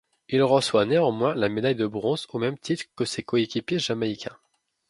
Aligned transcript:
Il 0.29 0.41
reçoit 0.41 0.85
néanmoins 0.87 1.35
la 1.35 1.47
médaille 1.47 1.75
de 1.75 1.85
bronze 1.85 2.25
au 2.31 2.39
même 2.39 2.57
titre 2.57 2.85
que 2.95 3.05
ses 3.05 3.21
coéquipiers 3.21 3.77
jamaïcains. 3.77 4.35